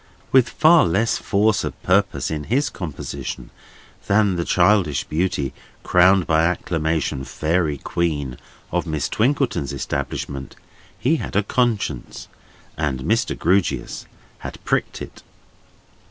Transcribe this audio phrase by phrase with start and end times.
[0.31, 3.51] With far less force of purpose in his composition
[4.07, 8.39] than the childish beauty, crowned by acclamation fairy queen
[8.71, 10.55] of Miss Twinkleton's establishment,
[10.97, 12.27] he had a conscience,
[12.79, 13.37] and Mr.
[13.37, 14.07] Grewgious
[14.39, 15.21] had pricked it.